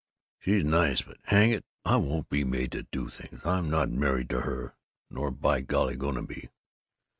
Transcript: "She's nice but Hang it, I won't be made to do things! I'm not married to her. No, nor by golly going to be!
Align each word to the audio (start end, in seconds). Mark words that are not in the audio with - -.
"She's 0.39 0.63
nice 0.65 1.03
but 1.03 1.19
Hang 1.25 1.51
it, 1.51 1.63
I 1.85 1.95
won't 1.97 2.27
be 2.27 2.43
made 2.43 2.71
to 2.71 2.81
do 2.81 3.07
things! 3.09 3.45
I'm 3.45 3.69
not 3.69 3.91
married 3.91 4.31
to 4.31 4.41
her. 4.41 4.75
No, 5.11 5.17
nor 5.21 5.29
by 5.29 5.61
golly 5.61 5.95
going 5.95 6.15
to 6.15 6.23
be! 6.23 6.49